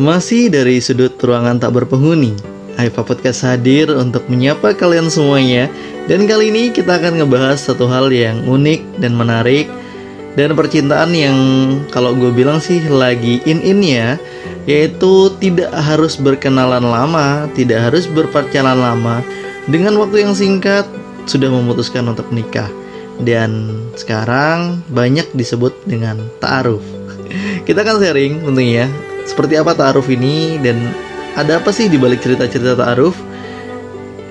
[0.00, 2.32] Masih dari sudut ruangan tak berpenghuni,
[2.80, 5.68] Aifa Podcast hadir untuk menyapa kalian semuanya
[6.08, 9.68] Dan kali ini kita akan ngebahas satu hal yang unik dan menarik
[10.32, 11.36] Dan percintaan yang
[11.92, 14.16] kalau gue bilang sih lagi in-innya
[14.64, 19.20] Yaitu tidak harus berkenalan lama, tidak harus berpacaran lama
[19.68, 20.88] Dengan waktu yang singkat
[21.28, 22.72] sudah memutuskan untuk menikah
[23.22, 26.82] dan sekarang banyak disebut dengan ta'aruf.
[27.62, 28.90] Kita akan sharing tentunya
[29.26, 30.90] seperti apa ta'aruf ini dan
[31.38, 33.16] ada apa sih di balik cerita-cerita ta'aruf?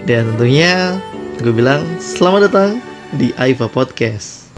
[0.06, 0.98] Dan tentunya
[1.42, 2.72] gue bilang selamat datang
[3.16, 4.50] di Aiva Podcast.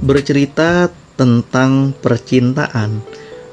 [0.00, 3.04] Bercerita tentang percintaan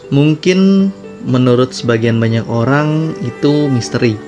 [0.10, 0.90] mungkin
[1.28, 4.27] menurut sebagian banyak orang itu misteri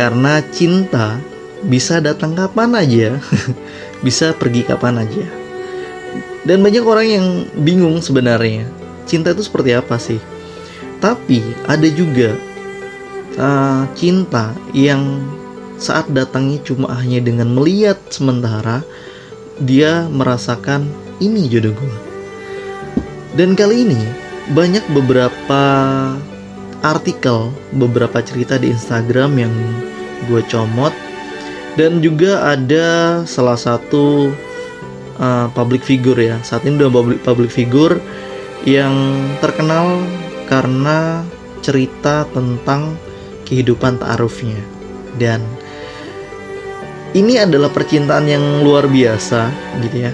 [0.00, 1.20] karena cinta
[1.60, 3.20] bisa datang kapan aja,
[4.06, 5.28] bisa pergi kapan aja.
[6.40, 7.26] Dan banyak orang yang
[7.60, 8.64] bingung sebenarnya,
[9.04, 10.16] cinta itu seperti apa sih?
[11.04, 12.32] Tapi ada juga
[13.36, 15.20] uh, cinta yang
[15.76, 18.80] saat datangnya cuma hanya dengan melihat sementara,
[19.60, 20.88] dia merasakan
[21.20, 21.96] ini jodoh gue.
[23.36, 24.00] Dan kali ini
[24.56, 25.62] banyak beberapa
[26.80, 29.52] artikel, beberapa cerita di Instagram yang
[30.28, 30.92] gue comot.
[31.78, 34.34] Dan juga ada salah satu
[35.20, 36.36] uh, public figure ya.
[36.42, 37.96] Saat ini udah public public figure
[38.66, 38.92] yang
[39.38, 40.02] terkenal
[40.50, 41.22] karena
[41.62, 42.98] cerita tentang
[43.46, 44.58] kehidupan ta'arufnya.
[45.16, 45.44] Dan
[47.14, 49.50] ini adalah percintaan yang luar biasa
[49.86, 50.12] gitu ya.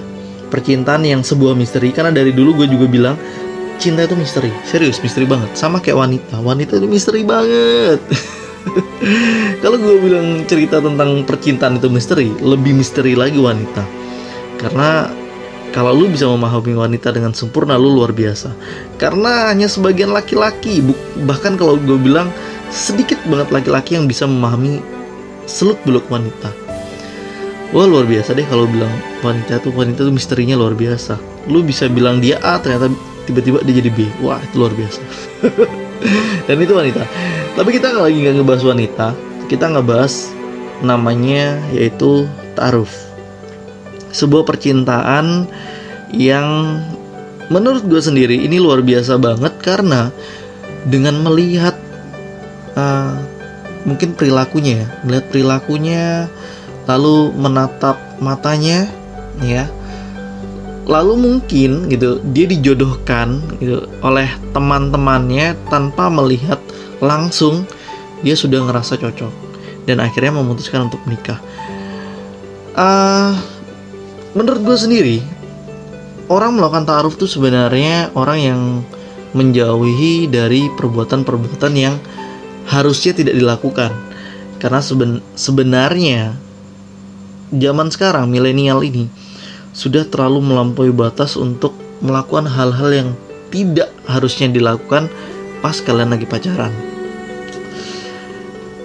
[0.52, 1.90] Percintaan yang sebuah misteri.
[1.90, 3.16] Karena dari dulu gue juga bilang
[3.80, 4.52] cinta itu misteri.
[4.68, 5.56] Serius misteri banget.
[5.56, 6.36] Sama kayak wanita.
[6.40, 8.00] Wanita itu misteri banget
[9.62, 13.82] kalau gue bilang cerita tentang percintaan itu misteri lebih misteri lagi wanita.
[14.58, 15.10] Karena
[15.70, 18.50] kalau lu bisa memahami wanita dengan sempurna lu luar biasa.
[18.96, 20.82] Karena hanya sebagian laki-laki
[21.28, 22.32] bahkan kalau gue bilang
[22.72, 24.80] sedikit banget laki-laki yang bisa memahami
[25.46, 26.50] seluk beluk wanita.
[27.74, 28.90] Wah luar biasa deh kalau bilang
[29.26, 31.18] wanita tuh wanita tuh misterinya luar biasa.
[31.50, 32.90] Lu bisa bilang dia A ternyata
[33.26, 34.06] tiba-tiba dia jadi B.
[34.22, 35.00] Wah itu luar biasa
[36.46, 37.02] dan itu wanita.
[37.56, 39.08] Tapi kita lagi nggak ngebahas wanita
[39.46, 40.34] kita ngebahas
[40.82, 42.26] namanya yaitu
[42.58, 42.90] taruh
[44.10, 45.46] sebuah percintaan
[46.12, 46.78] yang
[47.48, 50.10] menurut gue sendiri ini luar biasa banget karena
[50.86, 51.78] dengan melihat
[52.74, 53.14] uh,
[53.86, 56.04] mungkin perilakunya ya melihat perilakunya
[56.90, 58.90] lalu menatap matanya
[59.42, 59.70] ya
[60.86, 66.62] lalu mungkin gitu dia dijodohkan gitu oleh teman-temannya tanpa melihat
[67.02, 67.66] langsung
[68.22, 69.32] dia sudah ngerasa cocok
[69.84, 71.38] dan akhirnya memutuskan untuk menikah.
[72.76, 73.34] Uh,
[74.36, 75.18] menurut gue sendiri
[76.28, 78.60] orang melakukan taaruf itu sebenarnya orang yang
[79.32, 81.96] menjauhi dari perbuatan-perbuatan yang
[82.66, 83.92] harusnya tidak dilakukan
[84.58, 86.34] karena seben sebenarnya
[87.54, 89.06] zaman sekarang milenial ini
[89.76, 93.08] sudah terlalu melampaui batas untuk melakukan hal-hal yang
[93.52, 95.12] tidak harusnya dilakukan
[95.60, 96.72] pas kalian lagi pacaran.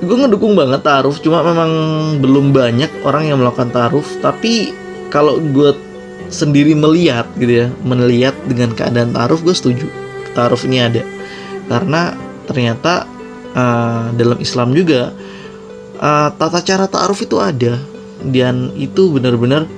[0.03, 1.72] Gue ngedukung banget taruh, cuma memang
[2.19, 4.03] belum banyak orang yang melakukan taruh.
[4.19, 4.75] Tapi
[5.07, 5.72] kalau gue
[6.28, 9.88] sendiri melihat gitu ya, melihat dengan keadaan taruh, gue setuju
[10.35, 11.03] taruh ini ada.
[11.72, 12.18] Karena
[12.50, 13.07] ternyata
[13.56, 15.13] uh, dalam Islam juga
[16.01, 17.80] uh, tata cara taruh itu ada
[18.25, 19.69] dan itu benar-benar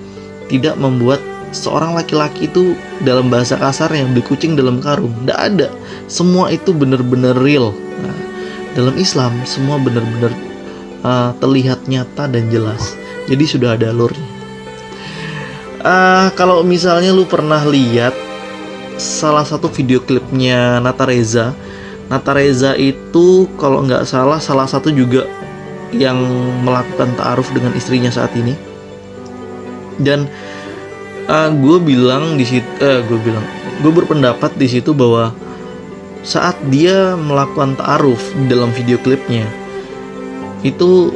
[0.47, 1.21] tidak membuat
[1.53, 2.73] seorang laki-laki itu
[3.05, 5.13] dalam bahasa kasar yang kucing dalam karung.
[5.23, 5.69] Tidak ada.
[6.09, 7.71] Semua itu benar-benar real.
[8.01, 8.17] Nah,
[8.73, 10.33] dalam Islam semua benar-benar
[11.05, 12.97] uh, terlihat nyata dan jelas.
[13.29, 14.27] Jadi sudah ada alurnya.
[15.83, 18.15] Uh, kalau misalnya lu pernah lihat
[18.97, 21.51] salah satu video klipnya Nata Reza,
[22.07, 25.27] Nata Reza itu kalau nggak salah salah satu juga
[25.93, 26.17] yang
[26.65, 28.72] melakukan ta'aruf dengan istrinya saat ini
[29.99, 30.29] dan
[31.27, 33.45] uh, gue bilang di situ uh, gue bilang
[33.81, 35.33] gue berpendapat di situ bahwa
[36.23, 39.43] saat dia melakukan taaruf dalam video klipnya
[40.63, 41.11] itu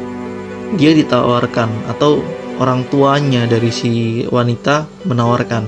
[0.76, 2.20] dia ditawarkan atau
[2.60, 5.64] orang tuanya dari si wanita menawarkan.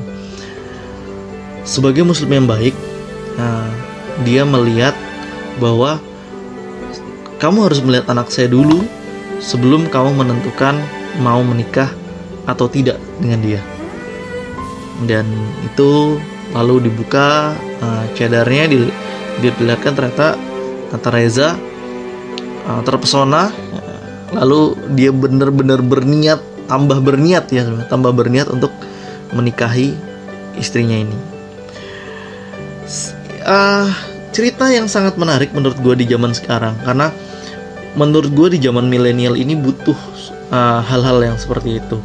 [1.64, 2.76] Sebagai muslim yang baik
[3.38, 3.70] nah,
[4.26, 4.98] dia melihat
[5.62, 6.02] bahwa
[7.40, 8.84] kamu harus melihat anak saya dulu
[9.40, 10.76] sebelum kamu menentukan
[11.22, 11.88] mau menikah
[12.50, 13.62] atau tidak dengan dia.
[15.06, 15.30] Dan
[15.64, 16.18] itu
[16.52, 18.78] lalu dibuka uh, cadarnya di,
[19.40, 20.36] dilihatkan ternyata
[20.90, 21.54] Tata Reza
[22.66, 24.02] uh, terpesona uh,
[24.34, 28.74] lalu dia benar-benar berniat tambah berniat ya tambah berniat untuk
[29.34, 29.94] menikahi
[30.58, 31.18] istrinya ini.
[33.46, 33.88] Uh,
[34.34, 37.14] cerita yang sangat menarik menurut gue di zaman sekarang karena
[37.98, 39.98] menurut gue di zaman milenial ini butuh
[40.86, 41.98] hal-hal uh, yang seperti itu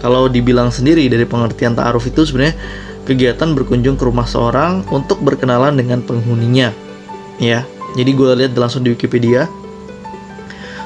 [0.00, 2.56] kalau dibilang sendiri dari pengertian ta'aruf itu sebenarnya
[3.04, 6.72] kegiatan berkunjung ke rumah seorang untuk berkenalan dengan penghuninya.
[7.40, 9.50] Ya jadi gue lihat langsung di Wikipedia.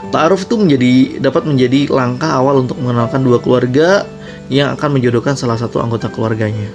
[0.09, 4.07] Ta'aruf itu menjadi dapat menjadi langkah awal untuk mengenalkan dua keluarga
[4.47, 6.71] yang akan menjodohkan salah satu anggota keluarganya.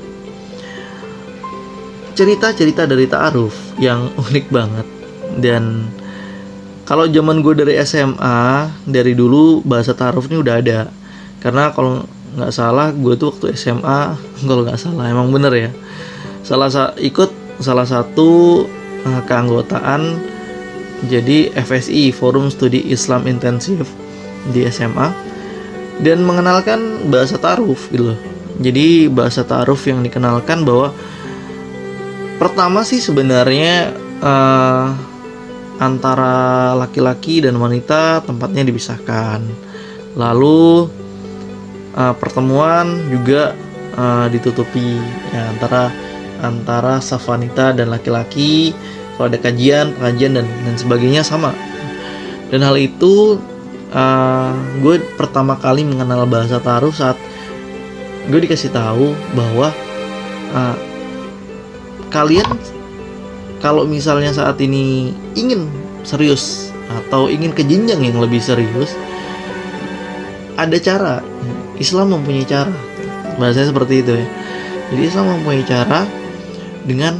[2.13, 4.87] Cerita-cerita dari Ta'aruf yang unik banget.
[5.39, 5.87] Dan
[6.83, 10.79] kalau zaman gue dari SMA dari dulu bahasa Ta'aruf ini udah ada.
[11.39, 12.03] Karena kalau
[12.37, 15.71] nggak salah gue tuh waktu SMA kalau nggak salah emang bener ya
[16.45, 18.63] salah sa ikut salah satu
[19.05, 20.19] uh, keanggotaan
[21.07, 23.87] jadi FSI Forum Studi Islam Intensif
[24.51, 25.07] di SMA
[26.03, 28.19] dan mengenalkan bahasa taruf gitu loh.
[28.59, 30.91] Jadi bahasa taruf yang dikenalkan bahwa
[32.35, 34.91] pertama sih sebenarnya uh,
[35.79, 39.39] antara laki-laki dan wanita tempatnya dipisahkan.
[40.19, 40.91] Lalu
[41.95, 43.55] uh, pertemuan juga
[43.95, 44.99] uh, ditutupi
[45.33, 45.93] ya, antara
[46.39, 48.71] antara saf wanita dan laki-laki
[49.15, 51.51] kalau ada kajian pengajian dan dan sebagainya sama.
[52.49, 53.37] Dan hal itu
[53.93, 57.19] uh, gue pertama kali mengenal bahasa taruh saat
[58.29, 59.73] gue dikasih tahu bahwa
[60.53, 60.75] uh,
[62.09, 62.47] kalian
[63.59, 65.67] kalau misalnya saat ini ingin
[66.07, 68.97] serius atau ingin ke jenjang yang lebih serius
[70.57, 71.21] ada cara
[71.79, 72.71] Islam mempunyai cara
[73.39, 74.27] bahasanya seperti itu ya
[74.93, 75.99] jadi Islam mempunyai cara
[76.85, 77.13] dengan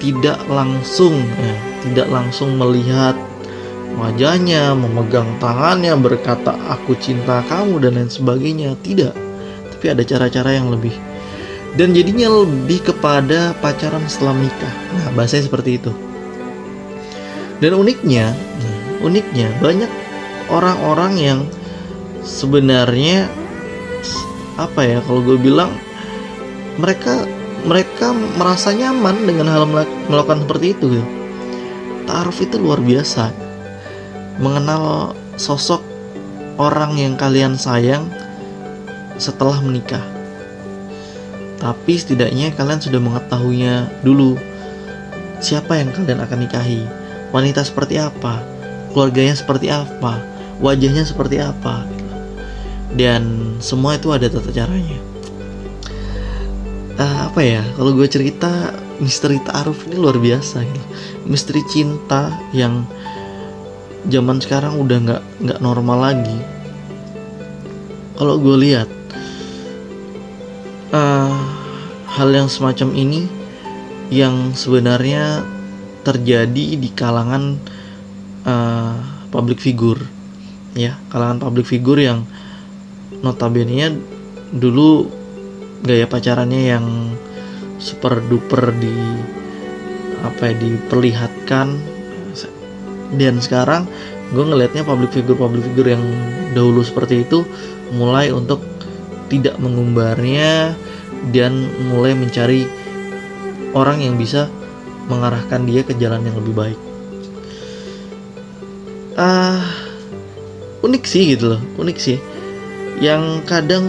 [0.00, 3.12] tidak langsung ya, tidak langsung melihat
[4.00, 8.80] wajahnya, memegang tangannya, berkata aku cinta kamu dan lain sebagainya.
[8.80, 9.12] Tidak.
[9.76, 10.92] Tapi ada cara-cara yang lebih
[11.78, 14.74] dan jadinya lebih kepada pacaran setelah menikah.
[14.94, 15.92] Nah, bahasanya seperti itu.
[17.60, 18.34] Dan uniknya,
[19.04, 19.90] uniknya banyak
[20.50, 21.38] orang-orang yang
[22.22, 23.28] sebenarnya
[24.60, 25.72] apa ya kalau gue bilang
[26.76, 27.24] mereka
[27.64, 29.68] mereka merasa nyaman dengan hal
[30.08, 31.08] melakukan seperti itu gitu.
[32.40, 33.30] Itu luar biasa.
[34.40, 35.84] Mengenal sosok
[36.56, 38.08] orang yang kalian sayang
[39.20, 40.02] setelah menikah.
[41.60, 44.40] Tapi setidaknya kalian sudah mengetahuinya dulu
[45.44, 46.82] siapa yang kalian akan nikahi,
[47.30, 48.40] wanita seperti apa,
[48.90, 50.24] keluarganya seperti apa,
[50.64, 51.84] wajahnya seperti apa.
[52.94, 54.98] Dan semua itu ada tata caranya.
[57.00, 60.86] Uh, apa ya kalau gue cerita misteri taaruf ini luar biasa gitu.
[61.24, 62.84] Misteri cinta yang
[64.10, 66.38] zaman sekarang udah nggak nggak normal lagi.
[68.20, 68.88] Kalau gue lihat
[70.92, 71.32] uh,
[72.10, 73.24] hal yang semacam ini
[74.10, 75.46] yang sebenarnya
[76.02, 77.56] terjadi di kalangan
[78.44, 78.98] uh,
[79.30, 80.00] public figure
[80.74, 82.26] ya kalangan public figure yang
[83.20, 84.00] notabene
[84.50, 85.06] dulu
[85.84, 86.86] gaya pacarannya yang
[87.80, 88.92] super duper di
[90.20, 91.68] apa ya diperlihatkan
[93.16, 93.88] dan sekarang
[94.30, 96.04] gue ngelihatnya public figure public figure yang
[96.52, 97.42] dahulu seperti itu
[97.96, 98.62] mulai untuk
[99.32, 100.74] tidak mengumbarnya
[101.34, 102.66] dan mulai mencari
[103.74, 104.50] orang yang bisa
[105.10, 106.78] mengarahkan dia ke jalan yang lebih baik.
[109.18, 109.62] Ah, uh,
[110.86, 112.18] unik sih gitu loh, unik sih
[113.00, 113.88] yang kadang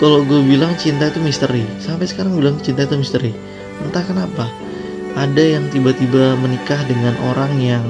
[0.00, 1.68] kalau gue bilang cinta itu misteri.
[1.84, 3.36] Sampai sekarang gue bilang cinta itu misteri.
[3.84, 4.48] Entah kenapa
[5.14, 7.84] ada yang tiba-tiba menikah dengan orang yang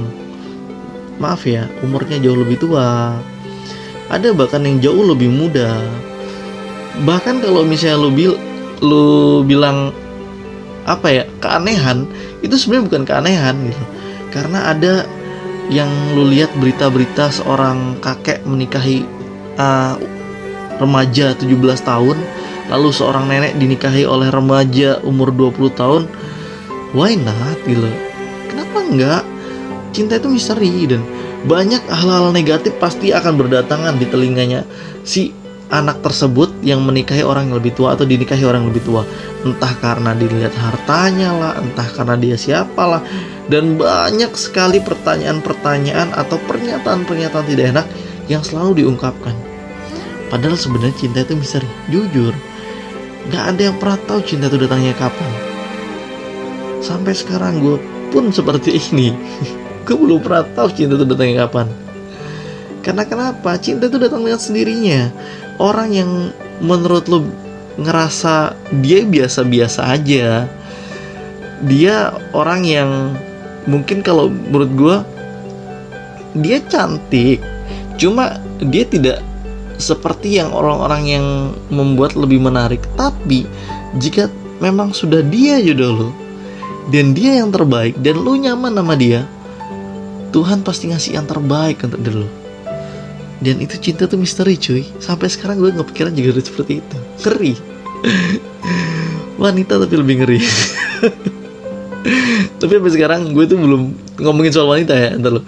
[1.22, 3.14] maaf ya umurnya jauh lebih tua.
[4.10, 5.78] Ada bahkan yang jauh lebih muda.
[7.06, 8.34] Bahkan kalau misalnya lu bil
[8.82, 9.06] lu
[9.46, 9.94] bilang
[10.88, 12.08] apa ya keanehan
[12.42, 13.84] itu sebenarnya bukan keanehan gitu.
[14.34, 15.06] Karena ada
[15.68, 19.04] yang lu lihat berita-berita seorang kakek menikahi
[19.60, 20.17] uh,
[20.78, 22.16] remaja 17 tahun
[22.68, 26.02] lalu seorang nenek dinikahi oleh remaja umur 20 tahun.
[26.92, 27.88] Why not gitu?
[28.48, 29.22] Kenapa enggak?
[29.92, 31.04] Cinta itu misteri dan
[31.48, 34.64] banyak hal-hal negatif pasti akan berdatangan di telinganya.
[35.04, 35.32] Si
[35.68, 39.02] anak tersebut yang menikahi orang yang lebih tua atau dinikahi orang yang lebih tua.
[39.44, 43.02] Entah karena dilihat hartanya lah entah karena dia siapa lah.
[43.48, 47.86] Dan banyak sekali pertanyaan-pertanyaan atau pernyataan-pernyataan tidak enak
[48.28, 49.47] yang selalu diungkapkan
[50.28, 51.68] Padahal sebenarnya cinta itu misteri.
[51.88, 52.36] Jujur,
[53.32, 55.32] gak ada yang pernah tahu cinta itu datangnya kapan.
[56.84, 57.76] Sampai sekarang gue
[58.12, 59.12] pun seperti ini.
[59.88, 61.68] gue belum pernah tahu cinta itu datangnya kapan.
[62.84, 65.12] karena kenapa cinta itu datang dengan sendirinya
[65.60, 66.10] orang yang
[66.62, 67.26] menurut lo
[67.76, 70.48] ngerasa dia biasa-biasa aja
[71.68, 71.96] dia
[72.32, 72.90] orang yang
[73.68, 74.96] mungkin kalau menurut gue
[76.38, 77.42] dia cantik
[77.98, 79.20] cuma dia tidak
[79.78, 81.26] seperti yang orang-orang yang
[81.70, 82.82] membuat lebih menarik.
[82.98, 83.46] Tapi
[83.96, 86.10] jika memang sudah dia jodoh lo
[86.90, 89.22] dan dia yang terbaik dan lu nyaman sama dia
[90.34, 92.28] Tuhan pasti ngasih yang terbaik untuk lo.
[93.38, 94.82] Dan itu cinta tuh misteri cuy.
[94.98, 96.96] Sampai sekarang gue nggak pikiran juga seperti itu.
[97.22, 97.54] Ngeri.
[99.42, 100.40] Wanita tapi lebih ngeri.
[102.58, 103.82] Tapi sampai sekarang gue tuh belum
[104.18, 105.46] ngomongin soal wanita ya entar lo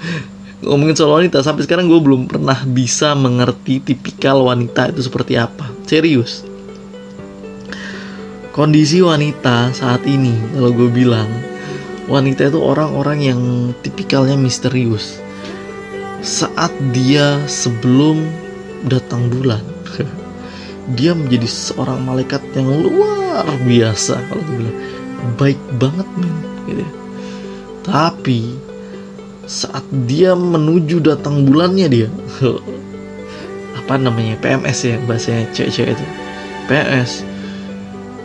[0.60, 5.72] ngomongin soal wanita sampai sekarang gue belum pernah bisa mengerti tipikal wanita itu seperti apa.
[5.88, 6.44] Serius.
[8.52, 11.30] Kondisi wanita saat ini kalau gue bilang
[12.10, 13.40] wanita itu orang-orang yang
[13.80, 15.16] tipikalnya misterius.
[16.20, 18.20] Saat dia sebelum
[18.84, 19.64] datang bulan
[20.96, 24.78] dia menjadi seorang malaikat yang luar biasa kalau gue bilang.
[25.36, 26.36] Baik banget men
[26.68, 26.90] gitu ya.
[27.84, 28.56] tapi
[29.50, 32.08] saat dia menuju datang bulannya dia.
[33.82, 34.38] Apa namanya?
[34.38, 36.06] PMS ya bahasanya cewek-cewek itu.
[36.70, 37.26] PMS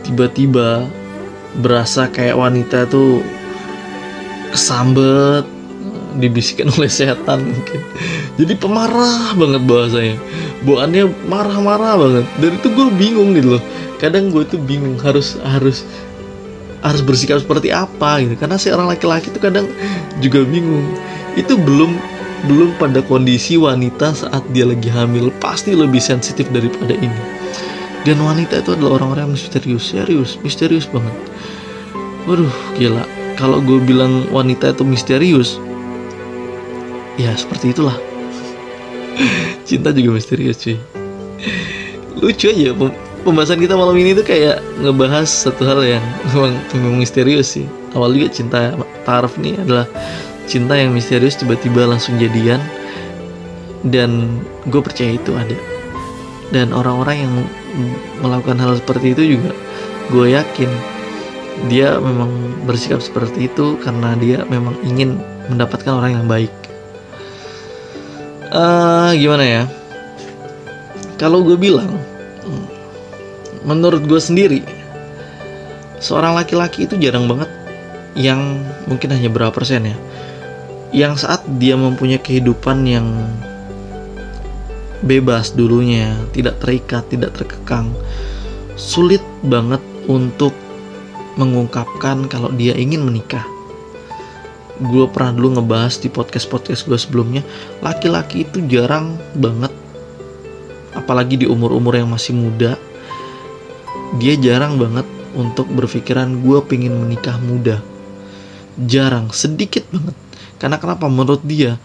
[0.06, 0.86] tiba-tiba
[1.58, 3.26] berasa kayak wanita tuh
[4.54, 5.42] kesambet
[6.22, 7.82] dibisikkan oleh setan mungkin.
[8.38, 10.16] Jadi pemarah banget bahasanya.
[10.62, 12.24] Bawaannya marah-marah banget.
[12.38, 13.62] Dari itu gue bingung gitu loh.
[13.98, 15.82] Kadang gue tuh bingung harus harus
[16.86, 18.38] harus bersikap seperti apa gitu.
[18.38, 19.66] Karena seorang laki-laki itu kadang
[20.22, 20.86] juga bingung
[21.36, 22.00] itu belum
[22.48, 25.28] belum pada kondisi wanita saat dia lagi hamil.
[25.38, 27.20] Pasti lebih sensitif daripada ini.
[28.08, 29.84] Dan wanita itu adalah orang-orang yang misterius.
[29.92, 31.14] Serius misterius banget.
[32.24, 33.04] Waduh gila.
[33.36, 35.60] Kalau gue bilang wanita itu misterius
[37.20, 37.96] ya seperti itulah.
[39.68, 40.80] Cinta juga misterius cuy.
[42.16, 42.72] Lucu aja
[43.26, 47.66] pembahasan kita malam ini tuh kayak ngebahas satu hal yang memang, memang misterius sih.
[47.92, 49.90] Awal juga cinta taraf nih adalah
[50.46, 52.62] cinta yang misterius tiba-tiba langsung jadian.
[53.86, 55.54] Dan gue percaya itu ada.
[56.50, 57.32] Dan orang-orang yang
[58.22, 59.52] melakukan hal seperti itu juga
[60.06, 60.70] gue yakin
[61.66, 62.30] dia memang
[62.62, 65.18] bersikap seperti itu karena dia memang ingin
[65.50, 66.52] mendapatkan orang yang baik.
[68.54, 69.62] Uh, gimana ya?
[71.18, 71.98] Kalau gue bilang
[73.66, 74.62] menurut gue sendiri
[75.98, 77.50] seorang laki-laki itu jarang banget
[78.14, 79.96] yang mungkin hanya berapa persen ya
[80.94, 83.06] yang saat dia mempunyai kehidupan yang
[85.02, 87.92] bebas dulunya tidak terikat tidak terkekang
[88.76, 90.52] sulit banget untuk
[91.36, 93.44] mengungkapkan kalau dia ingin menikah.
[94.76, 97.42] Gue pernah dulu ngebahas di podcast-podcast gue sebelumnya
[97.80, 99.72] laki-laki itu jarang banget
[100.92, 102.76] apalagi di umur-umur yang masih muda
[104.16, 105.04] dia jarang banget
[105.36, 107.84] untuk berpikiran gue pengen menikah muda.
[108.76, 110.16] Jarang sedikit banget
[110.56, 111.06] karena kenapa?
[111.08, 111.76] Menurut dia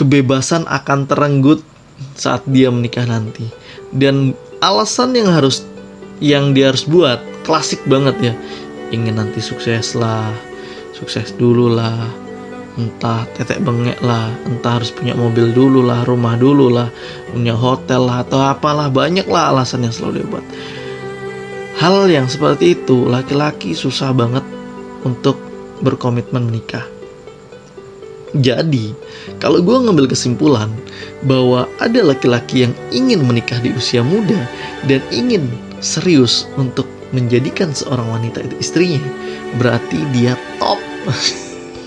[0.00, 1.60] kebebasan akan terenggut
[2.16, 3.46] saat dia menikah nanti.
[3.92, 4.32] Dan
[4.64, 5.62] alasan yang harus
[6.22, 8.34] yang dia harus buat klasik banget ya.
[8.92, 10.32] Ingin nanti sukses lah
[10.96, 12.08] sukses dulu lah.
[12.72, 16.88] Entah tetek bengek lah entah harus punya mobil dulu lah rumah dulu lah
[17.28, 18.88] punya hotel lah atau apalah.
[18.88, 20.46] Banyak lah alasan yang selalu dia buat.
[21.76, 24.44] Hal yang seperti itu laki-laki susah banget
[25.04, 25.36] untuk
[25.82, 26.86] berkomitmen menikah.
[28.32, 28.96] Jadi,
[29.36, 30.72] kalau gue ngambil kesimpulan
[31.28, 34.48] bahwa ada laki-laki yang ingin menikah di usia muda
[34.88, 35.44] dan ingin
[35.84, 39.04] serius untuk menjadikan seorang wanita itu istrinya,
[39.60, 40.80] berarti dia top.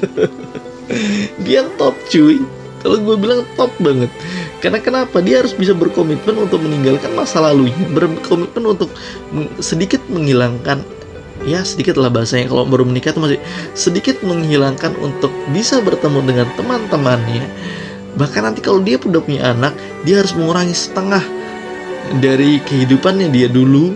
[1.46, 2.38] dia top cuy.
[2.86, 4.14] Kalau gue bilang top banget.
[4.62, 5.18] Karena kenapa?
[5.18, 8.94] Dia harus bisa berkomitmen untuk meninggalkan masa lalunya berkomitmen untuk
[9.58, 10.86] sedikit menghilangkan
[11.46, 12.50] ya sedikit lah bahasanya.
[12.50, 13.40] Kalau baru menikah itu masih
[13.78, 17.46] sedikit menghilangkan untuk bisa bertemu dengan teman-temannya.
[18.18, 21.24] Bahkan nanti kalau dia udah punya anak dia harus mengurangi setengah
[22.20, 23.94] dari kehidupannya dia dulu.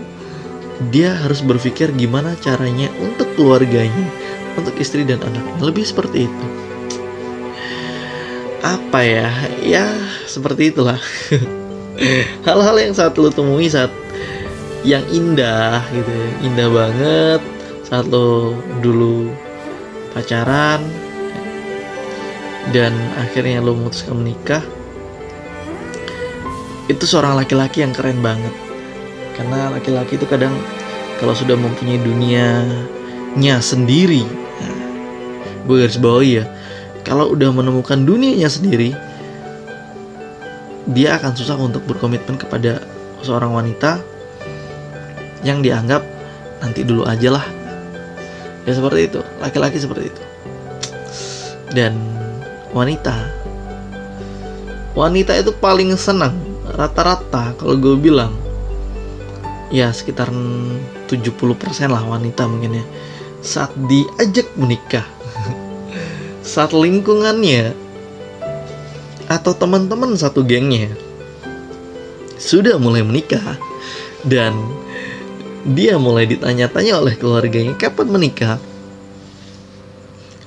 [0.88, 4.08] Dia harus berpikir gimana caranya untuk keluarganya
[4.56, 5.60] untuk istri dan anaknya.
[5.60, 6.46] Lebih seperti itu.
[8.64, 9.28] Apa ya?
[9.60, 9.84] Ya
[10.24, 10.96] seperti itulah.
[12.48, 13.92] Hal-hal yang saat lo temui saat
[14.86, 16.28] yang indah gitu ya.
[16.44, 17.40] Indah banget.
[17.86, 19.30] Saat lo dulu
[20.14, 20.78] pacaran
[22.70, 24.62] dan akhirnya lo memutuskan menikah
[26.86, 28.54] itu seorang laki-laki yang keren banget.
[29.34, 30.54] Karena laki-laki itu kadang
[31.18, 34.24] kalau sudah mempunyai dunianya sendiri
[35.70, 36.44] gue garis ya
[37.04, 38.90] kalau udah menemukan dunianya sendiri
[40.90, 42.82] dia akan susah untuk berkomitmen kepada
[43.22, 44.00] seorang wanita
[45.46, 46.04] yang dianggap
[46.60, 47.46] nanti dulu aja lah.
[48.68, 49.20] Ya seperti itu.
[49.40, 50.22] Laki-laki seperti itu.
[51.72, 51.96] Dan
[52.76, 53.14] wanita.
[54.92, 56.36] Wanita itu paling senang
[56.76, 58.36] rata-rata kalau gue bilang.
[59.70, 61.14] Ya sekitar 70%
[61.88, 62.84] lah wanita mungkin ya.
[63.40, 65.06] Saat diajak menikah.
[66.44, 67.90] Saat lingkungannya
[69.30, 70.90] atau teman-teman satu gengnya
[72.34, 73.54] sudah mulai menikah
[74.26, 74.58] dan
[75.64, 78.56] dia mulai ditanya-tanya oleh keluarganya kapan menikah?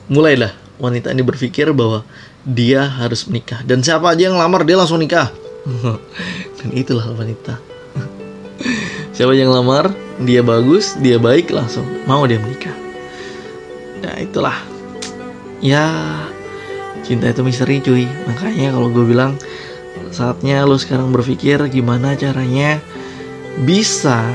[0.09, 2.01] Mulailah wanita ini berpikir bahwa
[2.43, 3.61] dia harus menikah.
[3.63, 5.31] Dan siapa aja yang lamar dia langsung nikah.
[6.59, 7.55] Dan itulah wanita.
[9.15, 12.75] Siapa yang lamar dia bagus dia baik langsung mau dia menikah.
[14.03, 14.57] Nah itulah.
[15.63, 15.87] Ya
[17.07, 18.03] cinta itu misteri cuy.
[18.27, 19.39] Makanya kalau gue bilang
[20.11, 22.83] saatnya lo sekarang berpikir gimana caranya
[23.63, 24.29] bisa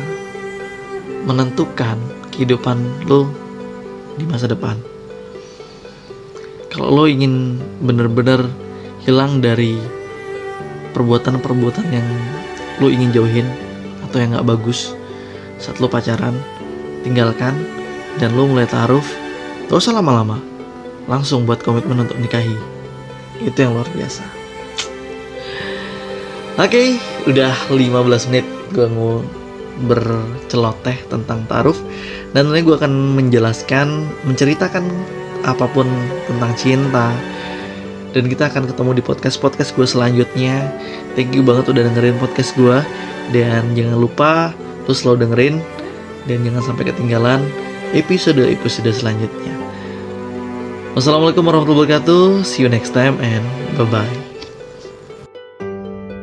[1.29, 2.01] menentukan
[2.33, 3.29] kehidupan lo
[4.17, 4.81] di masa depan
[6.73, 8.49] kalau lo ingin bener-bener
[9.05, 9.77] hilang dari
[10.97, 12.09] perbuatan-perbuatan yang
[12.81, 13.47] lo ingin jauhin
[14.09, 14.97] atau yang gak bagus
[15.61, 16.33] saat lo pacaran
[17.05, 17.53] tinggalkan
[18.17, 19.05] dan lo mulai taruh
[19.69, 20.41] Gak usah lama-lama,
[21.05, 22.57] langsung buat komitmen untuk nikahi.
[23.45, 24.25] Itu yang luar biasa.
[26.57, 26.89] Oke, okay,
[27.29, 29.21] udah 15 menit gue mau
[29.87, 31.77] berceloteh tentang taruh
[32.35, 34.85] dan nanti gue akan menjelaskan, menceritakan
[35.47, 35.87] apa pun
[36.27, 37.15] tentang cinta
[38.17, 40.73] dan kita akan ketemu di podcast podcast gue selanjutnya.
[41.15, 42.83] Thank you banget udah dengerin podcast gue
[43.31, 44.51] dan jangan lupa
[44.89, 45.55] terus selalu dengerin
[46.25, 47.41] dan jangan sampai ketinggalan
[47.93, 49.55] episode-episode selanjutnya.
[50.97, 52.43] Wassalamualaikum warahmatullahi wabarakatuh.
[52.43, 53.45] See you next time and
[53.79, 54.18] bye-bye.